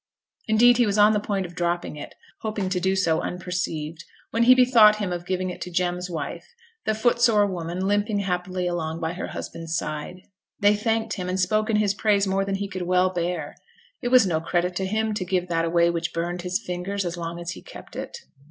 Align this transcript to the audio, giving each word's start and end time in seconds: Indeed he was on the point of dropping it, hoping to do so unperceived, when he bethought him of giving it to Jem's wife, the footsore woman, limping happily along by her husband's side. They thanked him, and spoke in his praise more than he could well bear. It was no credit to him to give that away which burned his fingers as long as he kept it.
Indeed 0.47 0.77
he 0.77 0.87
was 0.87 0.97
on 0.97 1.13
the 1.13 1.19
point 1.19 1.45
of 1.45 1.53
dropping 1.53 1.95
it, 1.95 2.15
hoping 2.39 2.69
to 2.69 2.79
do 2.79 2.95
so 2.95 3.21
unperceived, 3.21 4.03
when 4.31 4.41
he 4.45 4.55
bethought 4.55 4.95
him 4.95 5.13
of 5.13 5.27
giving 5.27 5.51
it 5.51 5.61
to 5.61 5.69
Jem's 5.71 6.09
wife, 6.09 6.55
the 6.85 6.95
footsore 6.95 7.45
woman, 7.45 7.85
limping 7.85 8.17
happily 8.21 8.65
along 8.65 8.99
by 8.99 9.13
her 9.13 9.27
husband's 9.27 9.77
side. 9.77 10.23
They 10.59 10.75
thanked 10.75 11.13
him, 11.17 11.29
and 11.29 11.39
spoke 11.39 11.69
in 11.69 11.75
his 11.75 11.93
praise 11.93 12.25
more 12.25 12.43
than 12.43 12.55
he 12.55 12.67
could 12.67 12.81
well 12.87 13.11
bear. 13.11 13.53
It 14.01 14.07
was 14.07 14.25
no 14.25 14.41
credit 14.41 14.75
to 14.77 14.87
him 14.87 15.13
to 15.13 15.23
give 15.23 15.47
that 15.49 15.65
away 15.65 15.91
which 15.91 16.13
burned 16.13 16.41
his 16.41 16.57
fingers 16.65 17.05
as 17.05 17.15
long 17.15 17.39
as 17.39 17.51
he 17.51 17.61
kept 17.61 17.95
it. 17.95 18.21